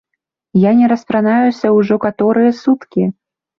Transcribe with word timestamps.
Я 0.59 0.71
не 0.79 0.87
распранаюся 0.93 1.73
ўжо 1.77 2.01
каторыя 2.07 2.59
суткі. 2.65 3.09